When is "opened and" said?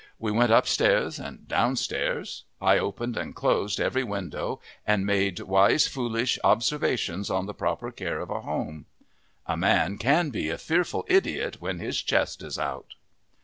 2.79-3.35